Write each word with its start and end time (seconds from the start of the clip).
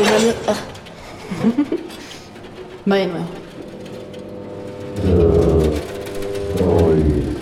una... 0.00 0.34
ah. 0.48 0.56
Va 2.88 2.96
de 2.96 3.06
nuevo. 3.06 3.26
El 6.58 7.35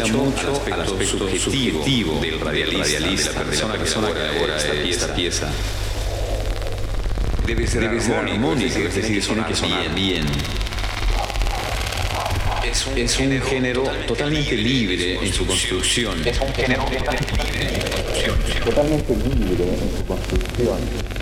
apela, 0.00 0.06
mucho, 0.06 0.62
al 0.72 0.80
aspecto, 0.82 1.28
subjetivo, 1.38 2.20
del 2.20 2.40
radialista, 2.40 3.44
de 3.44 3.56
la 3.56 3.74
persona, 3.74 4.12
que 4.12 4.20
elabora 4.20 4.56
esta 4.84 5.14
pieza 5.14 5.50
debe 7.46 7.66
ser, 7.66 7.82
debe 7.82 8.00
ser 8.00 8.14
armónica, 8.14 8.78
es 8.78 8.94
decir, 8.94 9.24
tiene 9.24 9.46
que 9.46 9.54
sonar 9.54 9.94
bien. 9.94 10.24
Es 12.64 12.86
un, 12.86 12.96
es 12.96 13.18
un 13.18 13.24
género, 13.26 13.46
género 13.46 13.82
totalmente 14.06 14.56
libre 14.56 15.18
en 15.22 15.32
su 15.32 15.46
construcción. 15.46 16.26
Es 16.26 16.40
un 16.40 16.54
género 16.54 16.84
totalmente 16.84 17.32
libre 17.44 17.68
en 17.68 17.74
su 17.74 17.90
construcción. 17.90 18.64
Totalmente 18.64 19.16
libre 19.16 19.64
en 19.74 19.98
su 19.98 20.06
construcción. 20.06 21.21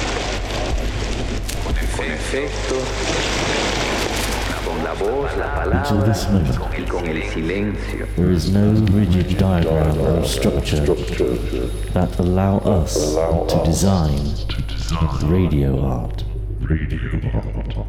con 2.01 2.11
efecto, 2.11 2.75
con 4.65 4.83
la 4.83 4.93
voz, 4.93 5.37
la 5.37 5.55
palabra 5.55 6.13
y 6.77 6.81
con 6.83 7.07
el 7.07 7.23
silencio. 7.23 8.07
There 8.15 8.31
is 8.31 8.49
no 8.49 8.73
rigid 8.91 9.37
diagram 9.37 9.99
or 9.99 10.25
structure 10.25 10.83
that 11.93 12.19
allow 12.19 12.57
us 12.59 13.15
to 13.15 13.61
design 13.63 14.19
radio 15.23 15.79
art. 15.85 16.23
Radio 16.61 16.99
art. 17.33 17.87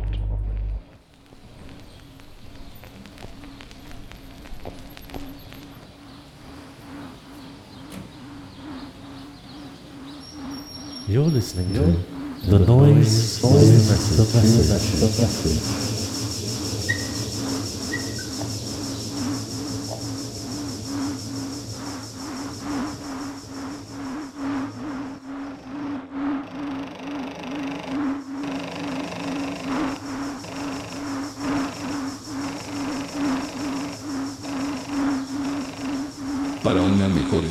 You're 11.09 11.25
listening 11.25 11.75
to 11.75 12.12
do 12.44 12.58
2 12.58 13.04
sobre 13.04 13.60
6. 13.60 15.91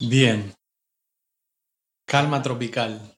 Bien. 0.00 0.54
Calma 2.06 2.42
tropical. 2.42 3.16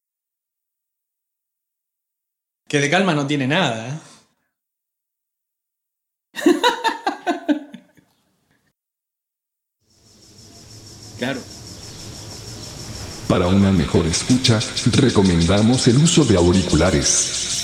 Que 2.68 2.78
de 2.78 2.90
calma 2.90 3.14
no 3.14 3.26
tiene 3.26 3.46
nada, 3.46 3.88
¿eh? 3.88 4.00
Claro. 11.18 11.40
Para 13.28 13.46
una 13.46 13.70
mejor 13.70 14.06
escucha, 14.06 14.58
recomendamos 14.92 15.86
el 15.86 15.98
uso 15.98 16.24
de 16.24 16.36
auriculares. 16.38 17.59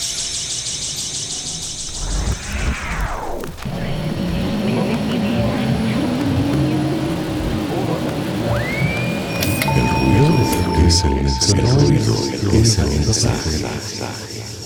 Es 10.96 11.04
el 11.04 11.14
mensaje. 11.14 11.60
El 11.60 12.54
es 12.54 12.78
el 12.78 12.88
mensaje. 12.88 14.65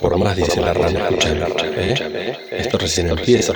Por 0.00 0.16
más, 0.18 0.36
dice 0.36 0.60
la 0.60 0.72
rana, 0.72 1.08
escúchame, 1.08 2.30
¿eh? 2.30 2.38
Esto 2.50 2.78
recién 2.78 3.10
empieza. 3.10 3.52